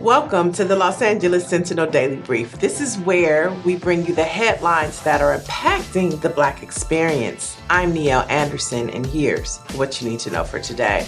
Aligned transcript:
Welcome 0.00 0.52
to 0.52 0.64
the 0.64 0.76
Los 0.76 1.02
Angeles 1.02 1.48
Sentinel 1.48 1.90
Daily 1.90 2.18
Brief. 2.18 2.52
This 2.60 2.80
is 2.80 2.98
where 2.98 3.50
we 3.64 3.74
bring 3.74 4.06
you 4.06 4.14
the 4.14 4.22
headlines 4.22 5.02
that 5.02 5.20
are 5.20 5.36
impacting 5.36 6.20
the 6.20 6.28
Black 6.28 6.62
experience. 6.62 7.56
I'm 7.68 7.92
Niele 7.92 8.24
Anderson, 8.30 8.90
and 8.90 9.04
here's 9.04 9.56
what 9.74 10.00
you 10.00 10.08
need 10.08 10.20
to 10.20 10.30
know 10.30 10.44
for 10.44 10.60
today. 10.60 11.04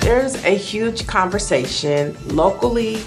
There's 0.00 0.42
a 0.44 0.56
huge 0.56 1.06
conversation 1.06 2.16
locally, 2.34 3.02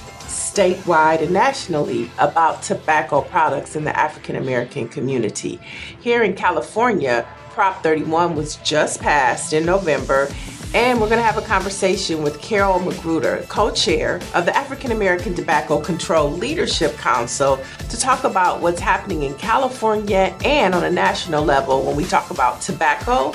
statewide, 0.54 1.22
and 1.22 1.32
nationally 1.32 2.12
about 2.20 2.62
tobacco 2.62 3.22
products 3.22 3.76
in 3.76 3.84
the 3.84 3.98
African 3.98 4.36
American 4.36 4.88
community. 4.88 5.60
Here 6.00 6.24
in 6.24 6.36
California, 6.36 7.26
Prop 7.50 7.82
31 7.84 8.36
was 8.36 8.58
just 8.58 9.00
passed 9.00 9.54
in 9.54 9.66
November, 9.66 10.28
and 10.74 11.00
we're 11.00 11.08
going 11.08 11.20
to 11.20 11.26
have 11.26 11.38
a 11.38 11.46
conversation 11.46 12.24
with 12.24 12.40
Carol 12.42 12.80
McGruder, 12.80 13.48
co 13.48 13.72
chair 13.72 14.20
of 14.34 14.46
the 14.46 14.56
African 14.56 14.92
American 14.92 15.34
Tobacco 15.34 15.80
Control 15.82 16.30
Leadership 16.32 16.96
Council, 16.98 17.60
to 17.90 17.98
talk 18.00 18.24
about 18.24 18.62
what's 18.62 18.80
happening 18.80 19.24
in 19.24 19.36
California 19.36 20.36
and 20.44 20.76
on 20.76 20.84
a 20.84 20.90
national 20.90 21.44
level 21.44 21.84
when 21.84 21.96
we 21.96 22.06
talk 22.06 22.32
about 22.32 22.62
tobacco 22.62 23.34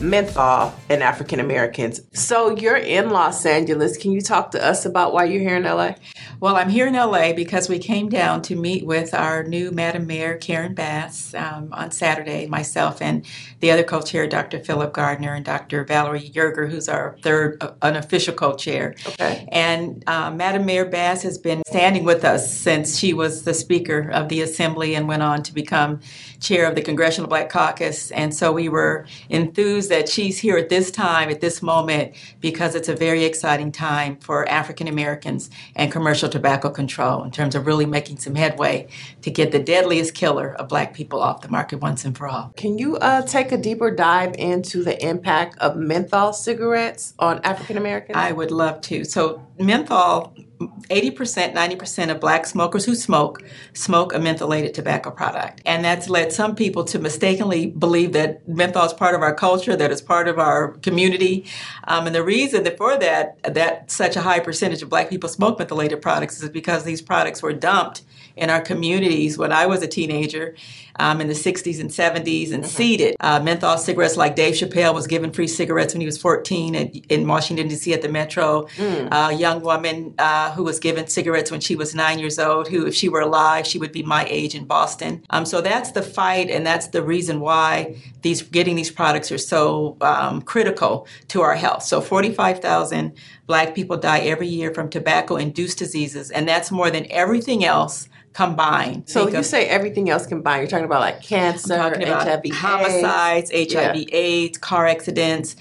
menthol 0.00 0.74
and 0.88 1.02
African 1.02 1.40
Americans. 1.40 2.00
So 2.12 2.56
you're 2.56 2.76
in 2.76 3.10
Los 3.10 3.44
Angeles. 3.44 3.96
Can 3.96 4.12
you 4.12 4.20
talk 4.20 4.50
to 4.52 4.64
us 4.64 4.86
about 4.86 5.12
why 5.12 5.24
you're 5.24 5.40
here 5.40 5.56
in 5.56 5.64
LA? 5.64 5.94
Well, 6.40 6.56
I'm 6.56 6.70
here 6.70 6.86
in 6.86 6.94
LA 6.94 7.32
because 7.32 7.68
we 7.68 7.78
came 7.78 8.08
down 8.08 8.42
to 8.42 8.56
meet 8.56 8.86
with 8.86 9.12
our 9.12 9.44
new 9.44 9.70
Madam 9.70 10.06
Mayor, 10.06 10.36
Karen 10.36 10.74
Bass, 10.74 11.34
um, 11.34 11.68
on 11.72 11.90
Saturday, 11.90 12.46
myself 12.46 13.02
and 13.02 13.26
the 13.60 13.70
other 13.70 13.82
co 13.82 14.00
chair, 14.00 14.26
Dr. 14.26 14.58
Phillip 14.58 14.92
Gardiner, 14.92 15.34
and 15.34 15.44
Dr. 15.44 15.84
Valerie 15.84 16.30
Yerger, 16.30 16.70
who's 16.70 16.88
our 16.88 17.16
third 17.22 17.58
uh, 17.60 17.72
unofficial 17.82 18.34
co 18.34 18.54
chair. 18.56 18.94
Okay. 19.06 19.46
And 19.52 20.02
uh, 20.06 20.30
Madam 20.30 20.64
Mayor 20.64 20.86
Bass 20.86 21.22
has 21.22 21.36
been 21.36 21.62
standing 21.66 22.04
with 22.04 22.24
us 22.24 22.52
since 22.52 22.98
she 22.98 23.12
was 23.12 23.42
the 23.42 23.54
Speaker 23.54 24.10
of 24.10 24.28
the 24.28 24.40
Assembly 24.40 24.94
and 24.94 25.06
went 25.06 25.22
on 25.22 25.42
to 25.42 25.52
become 25.52 26.00
chair 26.40 26.66
of 26.66 26.74
the 26.74 26.82
Congressional 26.82 27.28
Black 27.28 27.50
Caucus. 27.50 28.10
And 28.12 28.34
so 28.34 28.50
we 28.52 28.68
were 28.68 29.06
enthused 29.28 29.89
that 29.90 30.08
she's 30.08 30.38
here 30.38 30.56
at 30.56 30.68
this 30.68 30.90
time, 30.90 31.28
at 31.28 31.40
this 31.40 31.62
moment, 31.62 32.14
because 32.40 32.74
it's 32.74 32.88
a 32.88 32.96
very 32.96 33.24
exciting 33.24 33.70
time 33.70 34.16
for 34.16 34.48
African 34.48 34.88
Americans 34.88 35.50
and 35.76 35.92
commercial 35.92 36.28
tobacco 36.28 36.70
control 36.70 37.22
in 37.22 37.30
terms 37.30 37.54
of 37.54 37.66
really 37.66 37.86
making 37.86 38.18
some 38.18 38.34
headway 38.34 38.88
to 39.22 39.30
get 39.30 39.52
the 39.52 39.58
deadliest 39.58 40.14
killer 40.14 40.54
of 40.54 40.68
black 40.68 40.94
people 40.94 41.20
off 41.20 41.42
the 41.42 41.48
market 41.48 41.80
once 41.80 42.04
and 42.04 42.16
for 42.16 42.26
all. 42.26 42.52
Can 42.56 42.78
you 42.78 42.96
uh, 42.96 43.22
take 43.22 43.52
a 43.52 43.58
deeper 43.58 43.90
dive 43.90 44.34
into 44.36 44.82
the 44.82 45.00
impact 45.06 45.58
of 45.58 45.76
menthol 45.76 46.32
cigarettes 46.32 47.14
on 47.18 47.40
African 47.44 47.76
Americans? 47.76 48.16
I 48.16 48.32
would 48.32 48.50
love 48.50 48.80
to. 48.82 49.04
So, 49.04 49.46
menthol 49.58 50.34
80%, 50.60 51.54
90% 51.54 52.10
of 52.10 52.20
black 52.20 52.44
smokers 52.44 52.84
who 52.84 52.94
smoke 52.94 53.42
smoke 53.72 54.12
a 54.12 54.18
mentholated 54.18 54.74
tobacco 54.74 55.10
product. 55.10 55.62
And 55.64 55.84
that's 55.84 56.10
led 56.10 56.32
some 56.32 56.54
people 56.54 56.84
to 56.84 56.98
mistakenly 56.98 57.66
believe 57.66 58.12
that 58.12 58.46
menthol 58.46 58.84
is 58.84 58.92
part 58.92 59.14
of 59.14 59.22
our 59.22 59.34
culture, 59.34 59.74
that 59.74 59.90
it's 59.90 60.02
part 60.02 60.28
of 60.28 60.38
our 60.38 60.72
community. 60.78 61.46
Um, 61.84 62.06
and 62.06 62.14
the 62.14 62.22
reason 62.22 62.64
that 62.64 62.76
for 62.76 62.98
that, 62.98 63.42
that 63.42 63.90
such 63.90 64.16
a 64.16 64.20
high 64.20 64.40
percentage 64.40 64.82
of 64.82 64.90
black 64.90 65.08
people 65.08 65.28
smoke 65.30 65.58
mentholated 65.58 66.02
products 66.02 66.42
is 66.42 66.50
because 66.50 66.84
these 66.84 67.00
products 67.00 67.42
were 67.42 67.54
dumped 67.54 68.02
in 68.36 68.50
our 68.50 68.60
communities 68.60 69.36
when 69.38 69.52
I 69.52 69.66
was 69.66 69.82
a 69.82 69.88
teenager 69.88 70.54
um, 70.98 71.20
in 71.20 71.28
the 71.28 71.34
60s 71.34 71.80
and 71.80 71.90
70s 71.90 72.52
and 72.52 72.62
mm-hmm. 72.62 72.64
seeded. 72.64 73.16
Uh, 73.20 73.40
menthol 73.40 73.78
cigarettes, 73.78 74.16
like 74.16 74.36
Dave 74.36 74.54
Chappelle 74.54 74.94
was 74.94 75.06
given 75.06 75.32
free 75.32 75.46
cigarettes 75.46 75.94
when 75.94 76.00
he 76.00 76.06
was 76.06 76.18
14 76.18 76.76
at, 76.76 76.94
in 77.06 77.26
Washington, 77.26 77.68
D.C. 77.68 77.92
at 77.92 78.02
the 78.02 78.08
Metro. 78.08 78.66
Mm. 78.76 79.08
Uh, 79.12 79.30
young 79.30 79.62
woman 79.62 80.14
uh, 80.18 80.49
who 80.50 80.64
was 80.64 80.78
given 80.78 81.06
cigarettes 81.06 81.50
when 81.50 81.60
she 81.60 81.76
was 81.76 81.94
nine 81.94 82.18
years 82.18 82.38
old, 82.38 82.68
who, 82.68 82.86
if 82.86 82.94
she 82.94 83.08
were 83.08 83.20
alive, 83.20 83.66
she 83.66 83.78
would 83.78 83.92
be 83.92 84.02
my 84.02 84.26
age 84.28 84.54
in 84.54 84.64
Boston. 84.64 85.24
Um, 85.30 85.44
so 85.44 85.60
that's 85.60 85.92
the 85.92 86.02
fight, 86.02 86.50
and 86.50 86.66
that's 86.66 86.88
the 86.88 87.02
reason 87.02 87.40
why 87.40 87.96
these 88.22 88.42
getting 88.42 88.76
these 88.76 88.90
products 88.90 89.30
are 89.32 89.38
so 89.38 89.96
um, 90.00 90.42
critical 90.42 91.06
to 91.28 91.42
our 91.42 91.54
health. 91.54 91.82
So 91.82 92.00
45,000 92.00 93.12
black 93.46 93.74
people 93.74 93.96
die 93.96 94.20
every 94.20 94.48
year 94.48 94.72
from 94.72 94.88
tobacco 94.88 95.36
induced 95.36 95.78
diseases, 95.78 96.30
and 96.30 96.48
that's 96.48 96.70
more 96.70 96.90
than 96.90 97.06
everything 97.10 97.64
else 97.64 98.08
combined. 98.32 99.08
So 99.08 99.28
you 99.28 99.38
of, 99.38 99.46
say 99.46 99.66
everything 99.66 100.08
else 100.08 100.26
combined. 100.26 100.62
You're 100.62 100.70
talking 100.70 100.84
about 100.84 101.00
like 101.00 101.22
cancer, 101.22 101.74
about 101.74 102.26
HIV, 102.26 102.54
homicides, 102.54 103.50
AIDS. 103.52 103.74
HIV, 103.74 103.96
yeah. 103.96 104.04
AIDS, 104.12 104.58
car 104.58 104.86
accidents, 104.86 105.56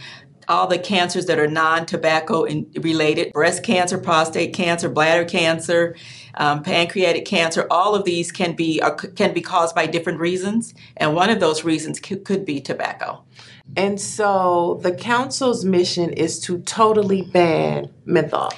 all 0.50 0.68
the 0.68 0.80
cancers 0.80 1.28
that 1.28 1.40
are 1.40 1.48
non-tobacco 1.48 2.46
related, 2.82 3.32
breast 3.32 3.64
cancer, 3.64 3.98
prostate 3.98 4.54
cancer, 4.54 4.90
bladder 4.90 5.24
cancer, 5.24 5.96
um, 6.36 6.64
pancreatic 6.64 7.26
cancer. 7.26 7.68
All 7.70 7.96
of 7.96 8.04
these 8.04 8.32
can 8.32 8.56
be 8.56 8.82
uh, 8.82 8.92
can 8.92 9.34
be 9.34 9.42
caused 9.42 9.76
by 9.76 9.86
different 9.86 10.20
reasons, 10.20 10.74
and 10.98 11.16
one 11.16 11.30
of 11.30 11.40
those 11.40 11.64
reasons 11.64 12.00
could, 12.00 12.26
could 12.26 12.46
be 12.46 12.60
tobacco. 12.60 13.24
And 13.78 14.02
so 14.02 14.80
the 14.82 14.92
council's 14.92 15.64
mission 15.64 16.12
is 16.12 16.40
to 16.42 16.60
totally 16.62 17.22
ban 17.22 17.90
menthol. 18.06 18.52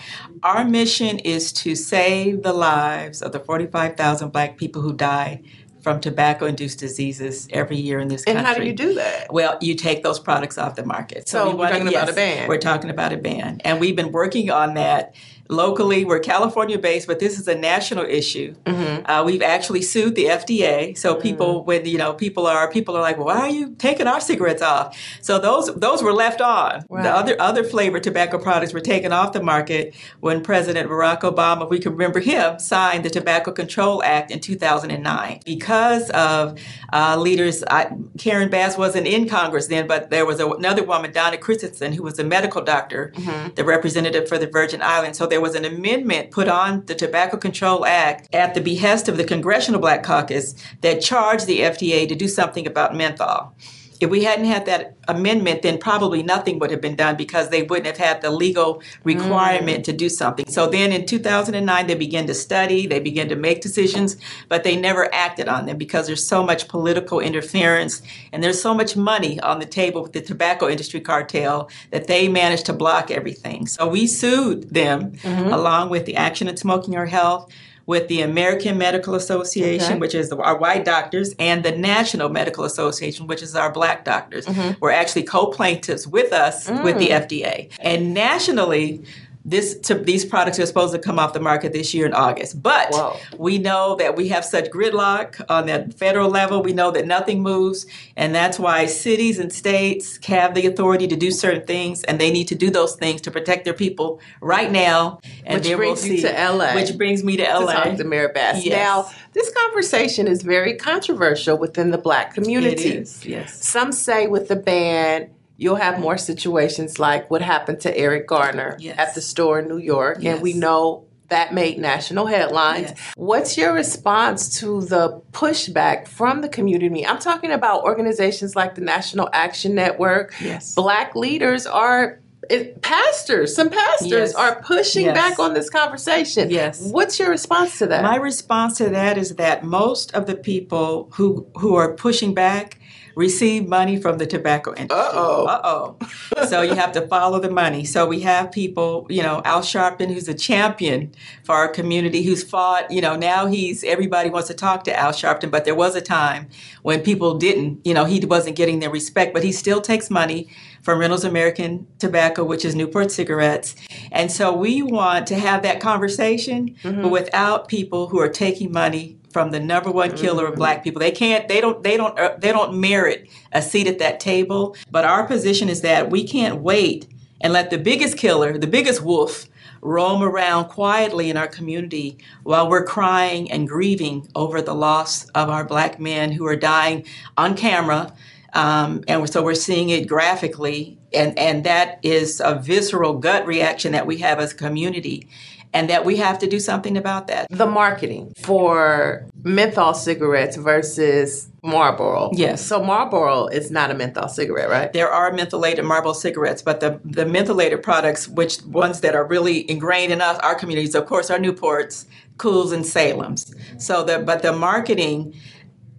Our 0.44 0.64
mission 0.64 1.20
is 1.20 1.52
to 1.54 1.76
save 1.76 2.44
the 2.44 2.54
lives 2.54 3.22
of 3.22 3.32
the 3.32 3.40
45,000 3.40 4.30
black 4.30 4.58
people 4.58 4.82
who 4.82 4.94
die 4.94 5.42
from 5.82 6.00
tobacco 6.00 6.46
induced 6.46 6.80
diseases 6.80 7.48
every 7.52 7.78
year 7.78 8.00
in 8.00 8.08
this 8.08 8.26
country. 8.26 8.40
And 8.40 8.48
how 8.48 8.54
do 8.54 8.64
you 8.64 8.74
do 8.74 8.94
that? 8.96 9.32
Well, 9.34 9.58
you 9.62 9.76
take 9.76 10.04
those 10.04 10.20
products 10.20 10.58
off 10.58 10.76
the 10.76 10.86
market. 10.86 11.28
So, 11.28 11.52
so 11.52 11.56
we 11.56 11.66
are 11.66 11.70
talking 11.70 11.88
yes, 11.88 12.04
about 12.04 12.10
a 12.10 12.16
ban. 12.16 12.48
We're 12.48 12.58
talking 12.58 12.90
about 12.90 13.14
a 13.14 13.18
ban. 13.18 13.62
And 13.64 13.80
we've 13.80 13.96
been 13.96 14.12
working 14.12 14.50
on 14.52 14.76
that 14.76 15.16
locally. 15.50 16.06
We're 16.06 16.20
California 16.20 16.78
based, 16.78 17.08
but 17.08 17.20
this 17.20 17.40
is 17.40 17.48
a 17.48 17.56
national 17.56 18.06
issue. 18.06 18.54
Mm-hmm. 18.66 19.10
Uh, 19.10 19.24
we've 19.24 19.42
actually 19.42 19.82
sued 19.82 20.16
the 20.16 20.26
FDA. 20.26 20.98
So 20.98 21.14
mm-hmm. 21.14 21.22
people, 21.22 21.64
when 21.64 21.86
you 21.86 21.98
know, 21.98 22.14
people 22.14 22.48
are 22.48 22.70
people 22.70 22.96
are 22.96 23.02
like, 23.02 23.18
well, 23.18 23.28
"Why 23.28 23.40
are 23.40 23.50
you 23.50 23.76
taking 23.76 24.08
our 24.08 24.22
cigarettes 24.22 24.62
off?" 24.62 24.98
So 25.22 25.40
those 25.40 25.74
those 25.76 26.04
were 26.04 26.14
left 26.14 26.42
on. 26.42 26.86
Right. 26.90 27.04
The 27.04 27.12
other 27.12 27.36
other 27.42 27.64
flavored 27.64 28.04
tobacco 28.04 28.38
products 28.38 28.74
were 28.74 28.82
taken 28.82 29.12
off 29.12 29.34
the 29.34 29.44
market 29.44 29.96
when 30.20 30.42
President 30.42 30.90
Barack 30.90 31.22
Obama, 31.22 31.70
we 31.70 31.80
can 31.80 31.92
remember 31.94 32.20
him, 32.20 32.60
signed 32.60 33.06
the 33.06 33.10
Tobacco 33.10 33.52
Control 33.52 34.04
Act 34.04 34.32
in 34.32 34.40
2009 34.40 35.42
because 35.46 36.10
of 36.12 36.60
uh, 36.94 37.18
leaders. 37.18 37.64
I, 37.70 37.92
Karen 38.18 38.50
Bass 38.50 38.78
wasn't 38.78 39.08
in 39.08 39.28
Congress 39.28 39.68
then, 39.68 39.88
but 39.88 40.10
there 40.10 40.26
was 40.26 40.40
a, 40.40 40.48
another 40.50 40.84
woman, 40.84 41.12
Donna 41.12 41.38
Christensen, 41.38 41.94
who 41.94 42.04
was 42.04 42.20
a 42.20 42.24
medical 42.24 42.62
doctor, 42.62 43.12
mm-hmm. 43.16 43.54
the 43.56 43.64
representative 43.64 44.28
for 44.28 44.38
the 44.38 44.48
Virgin 44.48 44.82
Islands. 44.82 45.18
So 45.18 45.26
there 45.28 45.41
was 45.42 45.56
an 45.56 45.66
amendment 45.66 46.32
put 46.32 46.48
on 46.48 46.86
the 46.86 46.96
Tobacco 46.96 47.38
Control 47.38 47.86
Act 47.86 48.34
at 48.34 48.54
the 48.54 48.62
behest 48.62 49.08
of 49.08 49.18
the 49.18 49.24
Congressional 49.24 49.82
Black 49.82 50.04
Caucus 50.04 50.56
that 50.82 51.02
charged 51.02 51.48
the 51.48 51.60
FDA 51.60 52.08
to 52.08 52.16
do 52.16 52.28
something 52.28 52.66
about 52.66 52.96
menthol. 52.96 53.56
If 54.02 54.10
we 54.10 54.24
hadn't 54.24 54.46
had 54.46 54.66
that 54.66 54.96
amendment, 55.08 55.62
then 55.62 55.78
probably 55.78 56.24
nothing 56.24 56.58
would 56.60 56.72
have 56.72 56.82
been 56.82 56.96
done 56.96 57.16
because 57.16 57.50
they 57.50 57.62
wouldn't 57.62 57.86
have 57.86 57.98
had 57.98 58.22
the 58.22 58.32
legal 58.32 58.82
requirement 59.04 59.82
mm. 59.82 59.84
to 59.84 59.94
do 59.94 60.10
something. 60.10 60.48
So 60.48 60.68
then 60.68 60.92
in 60.92 61.06
2009, 61.06 61.88
they 61.88 61.96
began 61.96 62.26
to 62.26 62.34
study, 62.34 62.88
they 62.88 63.00
began 63.00 63.30
to 63.30 63.36
make 63.36 63.62
decisions, 63.62 64.18
but 64.50 64.64
they 64.64 64.76
never 64.76 65.14
acted 65.14 65.48
on 65.48 65.68
them 65.68 65.78
because 65.78 66.08
there's 66.08 66.26
so 66.26 66.44
much 66.44 66.68
political 66.68 67.20
interference 67.20 68.02
and 68.32 68.44
there's 68.44 68.62
so 68.62 68.74
much 68.74 68.98
money 68.98 69.40
on 69.42 69.60
the 69.60 69.66
table 69.66 70.02
with 70.02 70.14
the 70.14 70.22
tobacco 70.22 70.68
industry 70.68 71.00
cartel 71.00 71.70
that 71.92 72.08
they 72.08 72.28
managed 72.28 72.66
to 72.66 72.74
block 72.74 73.12
everything. 73.12 73.68
So 73.68 73.88
we 73.88 74.08
sued 74.08 74.70
them 74.74 75.12
mm-hmm. 75.12 75.54
along 75.54 75.90
with 75.90 76.06
the 76.06 76.16
Action 76.16 76.48
on 76.48 76.58
Smoking 76.58 76.96
and 76.96 77.08
Health 77.08 77.52
with 77.92 78.08
the 78.08 78.22
American 78.22 78.78
Medical 78.78 79.16
Association, 79.16 79.92
okay. 79.92 80.00
which 80.00 80.16
is 80.16 80.30
the, 80.30 80.38
our 80.38 80.58
white 80.58 80.86
doctors, 80.86 81.36
and 81.40 81.62
the 81.62 81.74
National 81.74 82.30
Medical 82.30 82.64
Association, 82.64 83.28
which 83.28 83.44
is 83.44 83.54
our 83.54 83.70
black 83.70 84.06
doctors. 84.06 84.46
Mm-hmm. 84.46 84.80
We're 84.80 84.92
actually 84.92 85.24
co 85.24 85.48
plaintiffs 85.48 86.08
with 86.08 86.32
us 86.32 86.70
mm. 86.70 86.86
with 86.86 86.98
the 87.00 87.10
mm. 87.10 87.28
FDA. 87.28 87.72
And 87.82 88.14
nationally, 88.14 89.04
this 89.44 89.78
to, 89.80 89.96
these 89.96 90.24
products 90.24 90.60
are 90.60 90.66
supposed 90.66 90.94
to 90.94 91.00
come 91.00 91.18
off 91.18 91.34
the 91.34 91.40
market 91.40 91.74
this 91.74 91.94
year 91.94 92.06
in 92.06 92.14
August. 92.14 92.62
But 92.62 92.90
Whoa. 92.92 93.18
we 93.38 93.58
know 93.58 93.96
that 93.96 94.16
we 94.16 94.28
have 94.30 94.46
such 94.46 94.70
gridlock 94.70 95.44
on 95.50 95.66
the 95.66 95.92
federal 95.98 96.30
level. 96.30 96.62
We 96.62 96.74
know 96.74 96.92
that 96.92 97.08
nothing 97.08 97.42
moves, 97.42 97.86
and 98.16 98.36
that's 98.36 98.60
why 98.60 98.86
cities 98.86 99.40
and 99.40 99.52
states 99.52 100.20
have 100.26 100.54
the 100.54 100.68
authority 100.68 101.08
to 101.08 101.16
do 101.16 101.32
certain 101.32 101.66
things, 101.66 102.04
and 102.04 102.20
they 102.20 102.32
need 102.32 102.48
to 102.50 102.56
do 102.56 102.70
those 102.70 102.96
things 102.96 103.22
to 103.22 103.32
protect 103.32 103.66
their 103.66 103.74
people 103.74 104.20
right 104.42 104.72
now. 104.72 105.20
And 105.46 105.64
which 105.64 105.76
brings 105.76 106.04
we'll 106.04 106.14
you 106.14 106.22
to 106.22 106.52
LA. 106.52 106.76
Which 106.76 106.98
brings 106.98 107.24
me 107.24 107.38
to 107.38 107.44
LA. 107.44 107.74
To 107.74 107.90
talk 107.90 107.98
to 107.98 108.04
Mayor 108.04 108.30
Bass. 108.30 108.64
Yes. 108.64 108.78
Now, 108.78 109.10
this 109.34 109.52
conversation 109.52 110.28
is 110.28 110.44
very 110.44 110.76
controversial 110.76 111.58
within 111.58 111.92
the 111.92 111.98
Black 111.98 112.34
community. 112.34 113.06
Yes. 113.24 113.66
Some 113.66 113.92
say 113.92 114.28
with 114.28 114.50
the 114.50 114.56
ban 114.56 115.30
you'll 115.62 115.76
have 115.76 116.00
more 116.00 116.18
situations 116.18 116.98
like 116.98 117.30
what 117.30 117.44
happened 117.44 117.80
to 117.80 117.96
Eric 117.96 118.26
Garner 118.26 118.76
yes. 118.80 118.98
at 118.98 119.14
the 119.14 119.22
store 119.22 119.60
in 119.60 119.68
New 119.68 119.78
York. 119.78 120.18
Yes. 120.20 120.34
And 120.34 120.42
we 120.42 120.54
know 120.54 121.06
that 121.30 121.54
made 121.54 121.78
national 121.78 122.26
headlines. 122.26 122.90
Yes. 122.90 123.14
What's 123.16 123.58
your 123.58 123.72
response 123.72 124.60
to 124.60 124.82
the 124.82 125.22
pushback 125.34 126.08
from 126.08 126.42
the 126.42 126.50
community? 126.50 127.06
I'm 127.06 127.20
talking 127.20 127.52
about 127.52 127.84
organizations 127.84 128.56
like 128.56 128.74
the 128.74 128.82
National 128.82 129.30
Action 129.34 129.76
Network. 129.76 130.34
Yes. 130.42 130.74
Black 130.74 131.16
leaders 131.16 131.68
are 131.68 132.20
it, 132.50 132.82
pastors, 132.82 133.56
some 133.56 133.70
pastors 133.70 134.12
Yes. 134.12 134.36
are 134.36 134.62
pushing 134.64 135.06
Yes. 135.06 135.16
back 135.16 135.40
on 135.40 135.54
this 135.54 135.70
conversation. 135.70 136.50
Yes. 136.50 136.82
What's 136.82 137.20
your 137.20 137.30
response 137.30 137.78
to 137.78 137.86
that? 137.86 138.02
My 138.02 138.16
response 138.16 138.78
to 138.80 138.90
that 138.90 139.16
is 139.20 139.36
that 139.36 139.64
most 139.64 140.12
of 140.16 140.26
the 140.26 140.36
people 140.36 141.08
who 141.14 141.46
who 141.56 141.76
are 141.76 141.94
pushing 141.94 142.34
back 142.34 142.80
receive 143.16 143.68
money 143.68 144.00
from 144.00 144.18
the 144.18 144.26
tobacco 144.26 144.72
industry. 144.72 144.98
Uh-oh. 144.98 145.46
Uh-oh. 145.46 146.46
so 146.48 146.62
you 146.62 146.76
have 146.76 146.92
to 146.94 147.08
follow 147.08 147.40
the 147.40 147.50
money. 147.50 147.84
So 147.84 148.06
we 148.06 148.22
have 148.22 148.52
people, 148.52 149.06
you 149.10 149.24
know, 149.24 149.42
Al 149.46 149.62
Sharpton, 149.62 150.14
who's 150.14 150.28
a 150.28 150.34
champion 150.34 151.14
for 151.44 151.56
our 151.56 151.68
community, 151.68 152.24
who's 152.24 152.44
fought, 152.44 152.90
you 152.92 153.02
know, 153.02 153.16
now 153.16 153.48
he's, 153.48 153.84
everybody 153.84 154.30
wants 154.30 154.48
to 154.48 154.54
talk 154.54 154.84
to 154.86 154.98
Al 154.98 155.12
Sharpton, 155.12 155.52
but 155.52 155.66
there 155.66 155.76
was 155.76 155.96
a 155.96 156.02
time 156.02 156.48
when 156.82 157.02
people 157.02 157.38
didn't, 157.38 157.86
you 157.86 157.94
know, 157.94 158.06
he 158.06 158.24
wasn't 158.26 158.56
getting 158.56 158.80
their 158.80 158.90
respect, 158.90 159.34
but 159.34 159.44
he 159.44 159.52
still 159.52 159.82
takes 159.82 160.10
money 160.10 160.50
from 160.82 161.00
Reynolds 161.00 161.24
American 161.24 161.88
Tobacco, 162.00 162.44
which 162.44 162.66
is 162.66 162.76
Newport 162.76 163.12
Cigarettes. 163.12 163.76
And 164.12 164.32
so 164.32 164.52
we 164.54 164.82
want 164.82 165.28
to 165.28 165.36
have 165.36 165.62
that 165.64 165.80
conversation, 165.80 166.76
but 166.84 166.92
mm-hmm. 166.92 167.10
without 167.10 167.68
people 167.68 168.08
who 168.08 168.20
are 168.20 168.30
taking 168.30 168.72
money 168.72 169.18
from 169.32 169.52
the 169.52 169.60
number 169.60 169.92
one 169.92 170.16
killer 170.16 170.46
of 170.46 170.56
black 170.56 170.84
people. 170.84 171.00
They 171.00 171.12
can't 171.12 171.48
they 171.48 171.62
don't 171.62 171.84
they 171.84 171.98
don't 171.98 172.18
uh, 172.20 172.36
they 172.38 172.52
don't 172.52 172.80
merit 172.80 173.30
a 173.52 173.62
seat 173.62 173.88
at 173.88 174.00
that 174.00 174.20
table. 174.20 174.76
But 174.90 175.06
our 175.06 175.26
position 175.26 175.70
is 175.70 175.82
that 175.82 176.10
we 176.10 176.26
can't 176.28 176.62
wait 176.62 177.08
and 177.42 177.54
let 177.54 177.70
the 177.70 177.78
biggest 177.78 178.18
killer, 178.18 178.58
the 178.58 178.68
biggest 178.68 179.02
wolf 179.02 179.48
roam 179.82 180.22
around 180.22 180.66
quietly 180.66 181.30
in 181.30 181.38
our 181.38 181.48
community 181.48 182.18
while 182.44 182.70
we're 182.70 182.86
crying 182.86 183.52
and 183.52 183.68
grieving 183.68 184.28
over 184.36 184.62
the 184.62 184.76
loss 184.76 185.26
of 185.30 185.50
our 185.50 185.66
black 185.66 186.00
men 186.00 186.32
who 186.32 186.46
are 186.46 186.56
dying 186.56 187.06
on 187.38 187.56
camera 187.58 188.14
um, 188.54 189.04
and 189.08 189.30
so 189.30 189.44
we're 189.44 189.56
seeing 189.56 189.90
it 189.90 190.08
graphically, 190.08 190.98
and, 191.14 191.38
and 191.38 191.64
that 191.64 192.00
is 192.04 192.42
a 192.44 192.56
visceral 192.56 193.14
gut 193.14 193.46
reaction 193.46 193.92
that 193.94 194.06
we 194.06 194.18
have 194.18 194.40
as 194.40 194.52
a 194.52 194.56
community, 194.56 195.28
and 195.74 195.90
that 195.90 196.04
we 196.04 196.18
have 196.18 196.38
to 196.40 196.48
do 196.48 196.60
something 196.60 196.98
about 196.98 197.28
that. 197.28 197.48
the 197.50 197.66
marketing 197.66 198.34
for 198.38 199.26
menthol 199.44 199.94
cigarettes 199.94 200.58
versus 200.58 201.48
Marlboro. 201.64 202.32
Yes. 202.34 202.66
So 202.66 202.84
Marlboro 202.84 203.48
is 203.48 203.72
not 203.72 203.90
a 203.90 203.94
menthol 203.94 204.28
cigarette, 204.28 204.70
right? 204.70 204.92
There 204.92 205.10
are 205.10 205.32
mentholated 205.32 205.86
Marlboro 205.86 206.14
cigarettes, 206.14 206.62
but 206.62 206.82
the, 206.82 207.00
the 207.06 207.24
mentholated 207.24 207.82
products, 207.84 208.28
which 208.28 208.62
ones 208.64 209.00
that 209.02 209.16
are 209.16 209.26
really 209.26 209.70
ingrained 209.70 210.12
in 210.12 210.22
us, 210.22 210.38
our 210.40 210.56
communities, 210.56 210.94
of 210.94 211.06
course, 211.06 211.30
are 211.30 211.40
Newports, 211.40 212.06
Kools, 212.38 212.74
and 212.74 212.86
Salem's. 212.86 213.54
So 213.78 214.04
the 214.04 214.20
but 214.20 214.42
the 214.42 214.52
marketing 214.52 215.36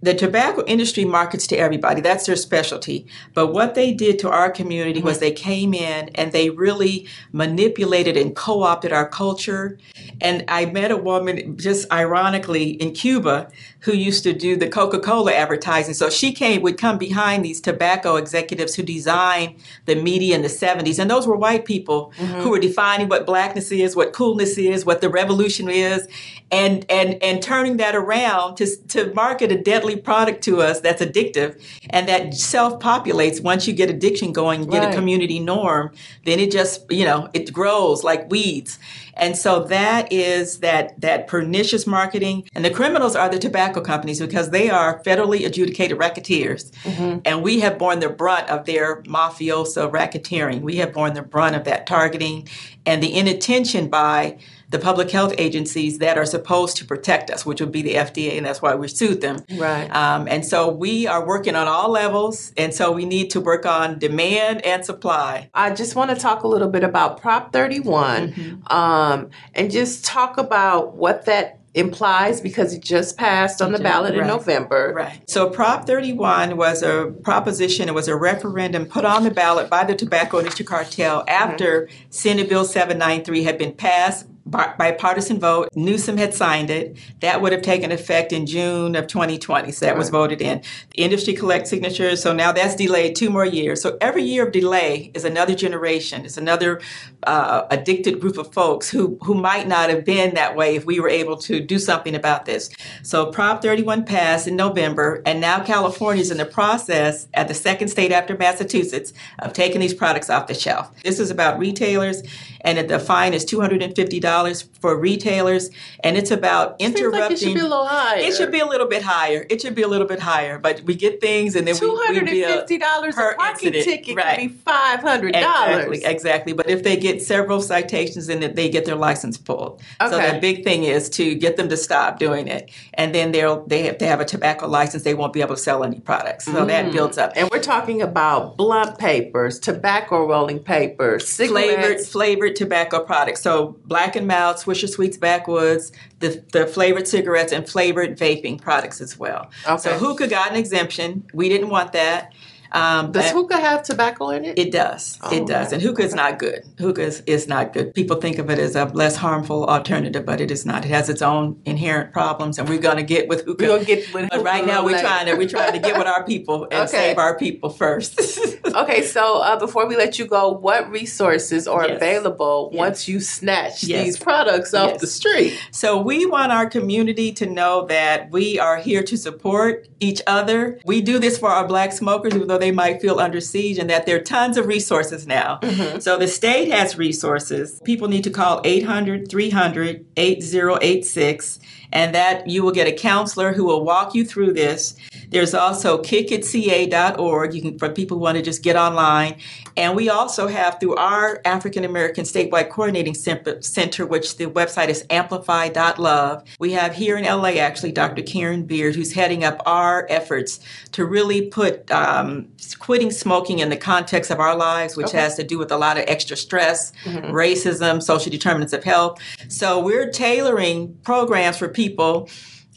the 0.03 0.13
tobacco 0.13 0.65
industry 0.65 1.05
markets 1.05 1.47
to 1.47 1.55
everybody. 1.55 2.01
That's 2.01 2.25
their 2.25 2.35
specialty. 2.35 3.07
But 3.33 3.53
what 3.53 3.73
they 3.73 3.93
did 3.93 4.19
to 4.19 4.29
our 4.29 4.51
community 4.51 5.01
was 5.01 5.15
mm-hmm. 5.15 5.21
they 5.21 5.31
came 5.31 5.73
in 5.73 6.09
and 6.09 6.33
they 6.33 6.49
really 6.49 7.07
manipulated 7.31 8.17
and 8.17 8.35
co 8.35 8.63
opted 8.63 8.91
our 8.91 9.07
culture. 9.07 9.77
And 10.19 10.43
I 10.49 10.65
met 10.65 10.91
a 10.91 10.97
woman, 10.97 11.55
just 11.55 11.89
ironically, 11.89 12.71
in 12.71 12.91
Cuba 12.91 13.49
who 13.83 13.93
used 13.93 14.23
to 14.23 14.33
do 14.33 14.55
the 14.55 14.67
Coca 14.67 14.99
Cola 14.99 15.33
advertising. 15.33 15.93
So 15.93 16.09
she 16.09 16.31
came, 16.31 16.61
would 16.61 16.77
come 16.77 16.97
behind 16.97 17.43
these 17.43 17.59
tobacco 17.59 18.15
executives 18.15 18.75
who 18.75 18.83
designed 18.83 19.55
the 19.85 19.95
media 19.95 20.35
in 20.35 20.41
the 20.41 20.47
70s. 20.47 20.99
And 20.99 21.09
those 21.09 21.27
were 21.27 21.35
white 21.35 21.65
people 21.65 22.13
mm-hmm. 22.17 22.41
who 22.41 22.49
were 22.49 22.59
defining 22.59 23.09
what 23.09 23.25
blackness 23.25 23.71
is, 23.71 23.95
what 23.95 24.13
coolness 24.13 24.57
is, 24.57 24.85
what 24.85 25.01
the 25.01 25.09
revolution 25.09 25.69
is, 25.69 26.07
and, 26.51 26.85
and, 26.89 27.21
and 27.21 27.41
turning 27.41 27.77
that 27.77 27.95
around 27.95 28.55
to, 28.57 28.67
to 28.87 29.13
market 29.13 29.51
a 29.51 29.59
deadly 29.59 29.97
product 29.97 30.43
to 30.43 30.61
us 30.61 30.79
that's 30.79 31.01
addictive 31.01 31.61
and 31.89 32.07
that 32.07 32.33
self 32.33 32.79
populates 32.79 33.41
once 33.41 33.67
you 33.67 33.73
get 33.73 33.89
addiction 33.89 34.31
going 34.31 34.61
and 34.61 34.71
get 34.71 34.83
Right. 34.83 34.93
a 34.93 34.95
community 34.95 35.39
norm 35.39 35.91
then 36.25 36.39
it 36.39 36.51
just 36.51 36.91
you 36.91 37.05
know 37.05 37.29
it 37.33 37.51
grows 37.53 38.03
like 38.03 38.29
weeds 38.29 38.79
and 39.15 39.37
so 39.37 39.63
that 39.65 40.11
is 40.11 40.59
that 40.59 40.99
that 41.01 41.27
pernicious 41.27 41.85
marketing. 41.85 42.49
And 42.55 42.65
the 42.65 42.71
criminals 42.71 43.15
are 43.15 43.29
the 43.29 43.39
tobacco 43.39 43.81
companies 43.81 44.19
because 44.19 44.49
they 44.49 44.69
are 44.69 45.01
federally 45.03 45.45
adjudicated 45.45 45.97
racketeers. 45.97 46.71
Mm-hmm. 46.83 47.19
And 47.25 47.43
we 47.43 47.59
have 47.59 47.77
borne 47.77 47.99
the 47.99 48.09
brunt 48.09 48.49
of 48.49 48.65
their 48.65 49.01
mafioso 49.03 49.91
racketeering. 49.91 50.61
We 50.61 50.77
have 50.77 50.93
borne 50.93 51.13
the 51.13 51.21
brunt 51.21 51.55
of 51.55 51.63
that 51.65 51.85
targeting. 51.85 52.47
And 52.85 53.01
the 53.01 53.15
inattention 53.15 53.89
by 53.89 54.37
the 54.69 54.79
public 54.79 55.11
health 55.11 55.33
agencies 55.37 55.99
that 55.99 56.17
are 56.17 56.25
supposed 56.25 56.77
to 56.77 56.85
protect 56.85 57.29
us, 57.29 57.45
which 57.45 57.61
would 57.61 57.71
be 57.71 57.81
the 57.81 57.95
FDA, 57.95 58.37
and 58.37 58.45
that's 58.45 58.61
why 58.61 58.75
we 58.75 58.87
sued 58.87 59.21
them. 59.21 59.43
Right. 59.55 59.89
Um, 59.93 60.27
and 60.27 60.45
so 60.45 60.69
we 60.69 61.07
are 61.07 61.25
working 61.25 61.55
on 61.55 61.67
all 61.67 61.89
levels, 61.91 62.51
and 62.57 62.73
so 62.73 62.91
we 62.91 63.05
need 63.05 63.29
to 63.31 63.41
work 63.41 63.65
on 63.65 63.99
demand 63.99 64.65
and 64.65 64.85
supply. 64.85 65.49
I 65.53 65.71
just 65.71 65.95
want 65.95 66.11
to 66.11 66.15
talk 66.15 66.43
a 66.43 66.47
little 66.47 66.69
bit 66.69 66.83
about 66.83 67.21
Prop 67.21 67.51
31 67.53 68.03
Mm-hmm. 68.03 68.73
um, 68.75 69.29
and 69.53 69.71
just 69.71 70.05
talk 70.05 70.37
about 70.37 70.95
what 70.95 71.25
that 71.25 71.59
implies 71.73 72.39
because 72.39 72.73
it 72.73 72.83
just 72.83 73.17
passed 73.17 73.61
on 73.61 73.71
the 73.71 73.79
ballot 73.79 74.15
in. 74.15 74.27
November. 74.27 74.93
Right. 74.95 75.27
So 75.29 75.49
Prop 75.49 75.85
31 75.87 76.55
was 76.55 76.83
a 76.83 77.13
proposition, 77.23 77.87
it 77.87 77.95
was 77.95 78.07
a 78.07 78.15
referendum 78.15 78.85
put 78.85 79.05
on 79.05 79.23
the 79.23 79.31
ballot 79.31 79.69
by 79.69 79.83
the 79.83 79.95
tobacco 79.95 80.39
industry 80.39 80.65
cartel 80.65 81.23
after 81.27 81.89
Senate 82.09 82.47
Bill 82.47 82.63
793 82.65 83.43
had 83.43 83.57
been 83.57 83.73
passed 83.73 84.27
bipartisan 84.45 85.39
vote. 85.39 85.69
Newsom 85.75 86.17
had 86.17 86.33
signed 86.33 86.69
it. 86.69 86.97
That 87.21 87.41
would 87.41 87.51
have 87.51 87.61
taken 87.61 87.91
effect 87.91 88.33
in 88.33 88.45
June 88.45 88.95
of 88.95 89.07
2020. 89.07 89.71
So 89.71 89.85
that 89.85 89.97
was 89.97 90.09
voted 90.09 90.41
in. 90.41 90.61
The 90.91 91.03
industry 91.03 91.33
collects 91.33 91.69
signatures, 91.69 92.21
so 92.21 92.33
now 92.33 92.51
that's 92.51 92.75
delayed 92.75 93.15
two 93.15 93.29
more 93.29 93.45
years. 93.45 93.81
So 93.81 93.97
every 94.01 94.23
year 94.23 94.45
of 94.45 94.51
delay 94.51 95.11
is 95.13 95.23
another 95.23 95.55
generation. 95.55 96.25
It's 96.25 96.37
another 96.37 96.81
uh, 97.23 97.63
addicted 97.71 98.19
group 98.19 98.37
of 98.37 98.53
folks 98.53 98.89
who 98.89 99.17
who 99.23 99.33
might 99.33 99.67
not 99.67 99.89
have 99.89 100.03
been 100.03 100.33
that 100.35 100.55
way 100.55 100.75
if 100.75 100.85
we 100.85 100.99
were 100.99 101.09
able 101.09 101.37
to 101.37 101.59
do 101.59 101.79
something 101.79 102.15
about 102.15 102.45
this. 102.45 102.69
So 103.01 103.27
Prop 103.27 103.61
31 103.61 104.03
passed 104.05 104.47
in 104.47 104.55
November, 104.55 105.21
and 105.25 105.39
now 105.39 105.63
California 105.63 106.21
is 106.21 106.31
in 106.31 106.37
the 106.37 106.45
process, 106.45 107.27
at 107.33 107.47
the 107.47 107.53
second 107.53 107.87
state 107.87 108.11
after 108.11 108.37
Massachusetts, 108.37 109.13
of 109.39 109.53
taking 109.53 109.79
these 109.79 109.93
products 109.93 110.29
off 110.29 110.47
the 110.47 110.53
shelf. 110.53 110.91
This 111.03 111.19
is 111.19 111.31
about 111.31 111.59
retailers, 111.59 112.23
and 112.61 112.89
the 112.89 112.99
fine 112.99 113.33
is 113.33 113.45
$250 113.45 114.32
for 114.81 114.97
retailers, 114.97 115.69
and 116.03 116.17
it's 116.17 116.31
about 116.31 116.79
Seems 116.79 116.95
interrupting. 116.95 117.21
like 117.21 117.31
it 117.31 117.39
should 117.39 117.53
be 117.53 117.59
a 117.59 117.63
little 117.63 117.85
higher. 117.85 118.19
It 118.19 118.35
should 118.35 118.51
be 118.51 118.59
a 118.59 118.65
little 118.65 118.87
bit 118.87 119.01
higher. 119.03 119.45
It 119.49 119.61
should 119.61 119.75
be 119.75 119.81
a 119.81 119.87
little 119.87 120.07
bit 120.07 120.19
higher, 120.19 120.59
but 120.59 120.81
we 120.81 120.95
get 120.95 121.21
things 121.21 121.55
and 121.55 121.67
then 121.67 121.75
Two 121.75 121.95
hundred 122.03 122.27
and 122.27 122.45
fifty 122.45 122.77
dollars 122.77 123.15
per 123.15 123.31
a 123.31 123.35
parking 123.35 123.73
incident. 123.73 123.85
ticket 123.85 124.17
Right. 124.17 124.39
could 124.39 124.49
be 124.49 124.53
five 124.53 124.99
hundred 124.99 125.33
dollars. 125.33 125.85
Exactly, 125.85 126.05
exactly. 126.05 126.53
But 126.53 126.69
if 126.69 126.83
they 126.83 126.97
get 126.97 127.21
several 127.21 127.61
citations, 127.61 128.27
then 128.27 128.53
they 128.53 128.69
get 128.69 128.85
their 128.85 128.95
license 128.95 129.37
pulled. 129.37 129.81
So 130.01 130.17
the 130.17 130.39
big 130.41 130.63
thing 130.63 130.83
is 130.83 131.09
to 131.11 131.35
get 131.35 131.57
them 131.57 131.69
to 131.69 131.77
stop 131.77 132.19
doing 132.19 132.47
it, 132.47 132.71
and 132.93 133.13
then 133.13 133.31
they'll 133.31 133.65
they 133.65 133.83
have 133.83 133.97
to 133.99 134.05
have 134.07 134.19
a 134.19 134.25
tobacco 134.25 134.67
license. 134.67 135.03
They 135.03 135.13
won't 135.13 135.33
be 135.33 135.41
able 135.41 135.55
to 135.55 135.61
sell 135.61 135.83
any 135.83 135.99
products. 135.99 136.45
So 136.45 136.65
that 136.65 136.85
mm. 136.85 136.91
builds 136.91 137.17
up. 137.17 137.33
And 137.35 137.49
we're 137.51 137.61
talking 137.61 138.01
about 138.01 138.57
blunt 138.57 138.97
papers, 138.97 139.59
tobacco 139.59 140.27
rolling 140.27 140.59
papers, 140.59 141.33
Flavored 141.35 141.99
flavored 142.01 142.55
tobacco 142.55 143.03
products. 143.03 143.41
So 143.41 143.75
Black 143.85 144.15
and 144.15 144.22
Mild, 144.23 144.57
Swisher 144.57 144.89
Sweets, 144.89 145.17
Backwoods, 145.17 145.91
the 146.19 146.43
the 146.51 146.65
flavored 146.65 147.07
cigarettes, 147.07 147.51
and 147.51 147.67
flavored 147.67 148.17
vaping 148.17 148.61
products 148.61 149.01
as 149.01 149.17
well. 149.17 149.49
Okay. 149.67 149.77
So 149.77 149.97
hookah 149.97 150.27
got 150.27 150.51
an 150.51 150.57
exemption. 150.57 151.25
We 151.33 151.49
didn't 151.49 151.69
want 151.69 151.93
that. 151.93 152.33
Um, 152.73 153.11
Does 153.11 153.29
hookah 153.31 153.57
have 153.57 153.83
tobacco 153.83 154.29
in 154.29 154.45
it? 154.45 154.57
It 154.57 154.71
does. 154.71 155.19
Oh, 155.21 155.33
it 155.35 155.45
does. 155.45 155.71
And 155.71 155.81
hookah 155.81 156.01
is 156.01 156.15
not 156.15 156.39
good. 156.39 156.63
Hookah 156.79 157.03
is, 157.03 157.21
is 157.27 157.47
not 157.47 157.71
good. 157.71 157.93
People 157.93 158.17
think 158.19 158.39
of 158.39 158.49
it 158.49 158.57
as 158.57 158.75
a 158.75 158.85
less 158.85 159.15
harmful 159.15 159.65
alternative, 159.67 160.25
but 160.25 160.41
it 160.41 160.49
is 160.49 160.65
not. 160.65 160.83
It 160.83 160.89
has 160.89 161.07
its 161.07 161.21
own 161.21 161.61
inherent 161.65 162.11
problems, 162.11 162.57
and 162.57 162.67
we're 162.67 162.79
going 162.79 162.97
to 162.97 163.03
get 163.03 163.27
with 163.27 163.45
hookah. 163.45 163.63
We're 163.63 163.69
gonna 163.75 163.85
get 163.85 164.11
with 164.13 164.29
but 164.29 164.37
hookah 164.39 164.43
right 164.43 164.65
now, 164.65 164.83
we're 164.83 164.93
later. 164.93 165.07
trying 165.07 165.25
to 165.27 165.35
we're 165.35 165.47
trying 165.47 165.73
to 165.73 165.79
get 165.79 165.97
with 165.97 166.07
our 166.07 166.23
people 166.25 166.63
and 166.71 166.87
Okay. 166.89 166.97
save 166.97 167.17
our 167.17 167.37
people 167.37 167.69
first. 167.69 168.19
Okay, 168.75 169.03
so 169.03 169.37
uh, 169.37 169.59
before 169.59 169.87
we 169.87 169.95
let 169.95 170.17
you 170.17 170.25
go, 170.25 170.49
what 170.49 170.89
resources 170.89 171.67
are 171.67 171.85
Yes. 171.87 171.97
available 171.97 172.69
Yes. 172.71 172.79
once 172.79 173.07
you 173.07 173.19
snatch 173.19 173.83
Yes. 173.83 174.03
these 174.05 174.17
products 174.17 174.73
off 174.73 174.97
the 174.99 175.05
street? 175.05 175.53
So 175.71 176.01
we 176.01 176.25
want 176.25 176.51
our 176.51 176.67
community 176.67 177.31
to 177.33 177.45
know 177.45 177.85
that 177.87 178.31
we 178.31 178.57
are 178.57 178.77
here 178.77 179.03
to 179.03 179.15
support 179.17 179.87
each 179.99 180.21
other. 180.25 180.79
We 180.85 181.01
do 181.01 181.19
this 181.19 181.37
for 181.37 181.49
our 181.49 181.67
black 181.67 181.91
smokers, 181.91 182.33
even 182.33 182.47
though 182.47 182.57
they 182.63 182.71
might 182.71 183.01
feel 183.01 183.19
under 183.19 183.41
siege, 183.41 183.77
and 183.77 183.89
that 183.89 184.05
there 184.05 184.15
are 184.15 184.21
tons 184.21 184.55
of 184.57 184.67
resources 184.67 185.27
now. 185.27 185.59
Mm-hmm. 185.61 185.99
So 185.99 186.17
the 186.17 186.29
state 186.29 186.71
has 186.71 186.97
resources. 186.97 187.81
People 187.83 188.07
need 188.07 188.23
to 188.23 188.29
call 188.29 188.61
800 188.63 189.29
300 189.29 190.05
8086, 190.15 191.59
and 191.91 192.15
that 192.15 192.47
you 192.47 192.63
will 192.63 192.71
get 192.71 192.87
a 192.87 192.93
counselor 192.93 193.51
who 193.51 193.65
will 193.65 193.83
walk 193.83 194.15
you 194.15 194.23
through 194.23 194.53
this. 194.53 194.95
There's 195.33 195.55
also 195.55 195.97
kickitca.org. 195.97 197.53
You 197.55 197.61
can 197.61 197.79
for 197.79 197.89
people 197.89 198.17
who 198.17 198.23
want 198.23 198.37
to 198.37 198.43
just 198.43 198.61
get 198.61 198.75
online. 198.75 199.37
And 199.75 199.95
we 199.95 200.07
also 200.07 200.47
have 200.47 200.79
through 200.79 200.95
our 200.95 201.41
African 201.43 201.83
American 201.83 202.23
statewide 202.23 202.69
coordinating 202.69 203.15
center, 203.15 204.05
which 204.05 204.37
the 204.37 204.45
website 204.45 204.89
is 204.89 205.05
amplify.love. 205.09 206.43
We 206.59 206.73
have 206.73 206.93
here 206.93 207.17
in 207.17 207.25
LA 207.25 207.59
actually 207.59 207.91
Dr. 207.91 208.21
Karen 208.21 208.63
Beard, 208.65 208.95
who's 208.95 209.13
heading 209.13 209.43
up 209.43 209.61
our 209.65 210.05
efforts 210.09 210.59
to 210.91 211.03
really 211.03 211.47
put 211.47 211.89
um, 211.89 212.47
quitting 212.77 213.09
smoking 213.09 213.57
in 213.57 213.69
the 213.69 213.77
context 213.77 214.29
of 214.29 214.39
our 214.39 214.55
lives, 214.55 214.95
which 214.95 215.07
okay. 215.07 215.19
has 215.19 215.35
to 215.35 215.43
do 215.43 215.57
with 215.57 215.71
a 215.71 215.77
lot 215.77 215.97
of 215.97 216.03
extra 216.07 216.37
stress, 216.37 216.91
mm-hmm. 217.05 217.33
racism, 217.33 218.03
social 218.03 218.31
determinants 218.31 218.73
of 218.73 218.83
health. 218.83 219.19
So 219.47 219.79
we're 219.79 220.11
tailoring 220.11 220.95
programs 221.03 221.57
for 221.57 221.67
people 221.67 222.29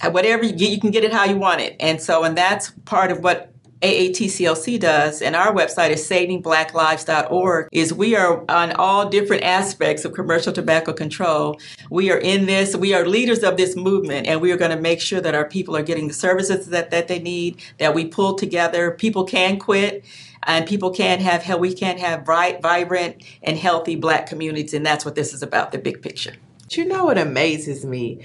whatever 0.03 0.45
you 0.45 0.53
get, 0.53 0.71
you 0.71 0.81
can 0.81 0.91
get 0.91 1.05
it 1.05 1.13
how 1.13 1.25
you 1.25 1.37
want 1.37 1.61
it. 1.61 1.77
And 1.81 2.01
so, 2.01 2.25
and 2.25 2.37
that's 2.37 2.71
part 2.85 3.11
of 3.11 3.23
what 3.23 3.53
AATCLC 3.83 4.81
does, 4.81 5.21
and 5.21 5.37
our 5.37 5.53
website 5.53 5.91
is 5.91 6.09
savingblacklives.org, 6.09 7.69
is 7.73 7.93
we 7.93 8.17
are 8.17 8.43
on 8.49 8.73
all 8.73 9.09
different 9.09 9.43
aspects 9.43 10.05
of 10.05 10.15
commercial 10.15 10.53
tobacco 10.53 10.95
control. 10.95 11.61
We 11.91 12.11
are 12.11 12.17
in 12.17 12.47
this, 12.47 12.75
we 12.75 12.95
are 12.95 13.07
leaders 13.07 13.43
of 13.43 13.59
this 13.59 13.77
movement, 13.77 14.27
and 14.27 14.41
we 14.41 14.51
are 14.51 14.57
going 14.57 14.71
to 14.71 14.81
make 14.81 15.01
sure 15.01 15.21
that 15.21 15.35
our 15.35 15.45
people 15.45 15.77
are 15.77 15.83
getting 15.83 16.09
the 16.09 16.15
services 16.15 16.69
that, 16.69 16.91
that 16.91 17.09
they 17.09 17.19
need, 17.19 17.63
that 17.79 17.95
we 17.95 18.07
pull 18.07 18.35
together. 18.35 18.93
People 18.93 19.25
can 19.25 19.59
quit 19.59 20.05
and 20.45 20.65
people 20.65 20.91
can 20.91 21.21
have 21.21 21.43
hell, 21.43 21.59
we 21.59 21.75
can 21.75 21.99
have 21.99 22.25
bright, 22.25 22.63
vibrant, 22.63 23.23
and 23.43 23.59
healthy 23.59 23.97
black 23.97 24.27
communities, 24.27 24.73
and 24.73 24.87
that's 24.87 25.05
what 25.05 25.17
this 25.17 25.35
is 25.35 25.43
about, 25.43 25.73
the 25.73 25.79
big 25.79 26.01
picture. 26.03 26.35
You 26.71 26.85
know 26.85 27.05
what 27.05 27.19
amazes 27.19 27.85
me? 27.85 28.21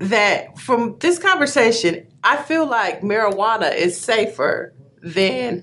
That 0.00 0.58
from 0.58 0.96
this 0.98 1.18
conversation, 1.18 2.06
I 2.24 2.36
feel 2.36 2.66
like 2.66 3.02
marijuana 3.02 3.74
is 3.74 4.00
safer 4.00 4.74
than 5.02 5.62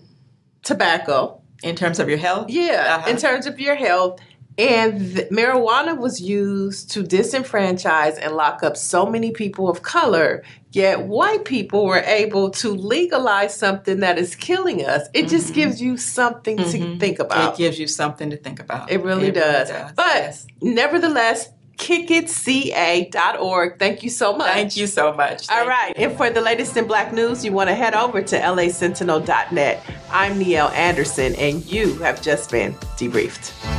tobacco. 0.64 1.42
In 1.64 1.76
terms 1.76 2.00
of 2.00 2.08
your 2.08 2.20
health? 2.20 2.50
Yeah, 2.50 2.98
uh-huh. 2.98 3.10
in 3.10 3.18
terms 3.18 3.48
of 3.48 3.60
your 3.60 3.76
health. 3.76 4.20
And 4.60 5.16
th- 5.16 5.30
marijuana 5.30 5.98
was 5.98 6.20
used 6.20 6.90
to 6.92 7.04
disenfranchise 7.04 8.18
and 8.20 8.36
lock 8.36 8.64
up 8.64 8.76
so 8.76 9.06
many 9.06 9.32
people 9.32 9.70
of 9.70 9.84
color. 9.84 10.44
Yet 10.72 11.04
white 11.04 11.46
people 11.46 11.86
were 11.86 12.00
able 12.00 12.50
to 12.52 12.70
legalize 12.70 13.56
something 13.56 14.00
that 14.00 14.18
is 14.18 14.36
killing 14.36 14.84
us. 14.84 15.08
It 15.14 15.22
mm-hmm. 15.22 15.30
just 15.30 15.54
gives 15.54 15.82
you 15.82 15.98
something 15.98 16.58
mm-hmm. 16.58 16.94
to 16.94 17.00
think 17.00 17.20
about. 17.20 17.54
It 17.54 17.58
gives 17.58 17.80
you 17.80 17.88
something 17.88 18.32
to 18.32 18.38
think 18.38 18.60
about. 18.60 18.92
It 18.92 19.04
really, 19.04 19.28
it 19.28 19.36
does. 19.36 19.70
really 19.70 19.82
does. 19.82 19.92
But 19.94 20.16
yes. 20.16 20.48
nevertheless, 20.62 21.50
kickitca.org. 21.78 23.80
Thank 23.80 24.04
you 24.04 24.10
so 24.10 24.36
much. 24.36 24.54
Thank 24.54 24.78
you 24.78 24.88
so 24.88 25.14
much. 25.14 25.48
Thank 25.48 25.62
All 25.62 25.68
right. 25.68 25.98
You. 25.98 26.10
And 26.10 26.18
for 26.18 26.30
the 26.30 26.42
latest 26.42 26.76
in 26.78 26.88
black 26.88 27.14
news, 27.14 27.46
you 27.46 27.52
want 27.52 27.70
to 27.70 27.76
head 27.76 27.94
over 27.94 28.22
to 28.22 28.38
lasentinel.net. 28.38 29.84
I'm 30.10 30.40
Niele 30.40 30.72
Anderson, 30.74 31.36
and 31.36 31.66
you 31.66 31.96
have 32.00 32.22
just 32.22 32.52
been 32.52 32.74
debriefed. 32.98 33.77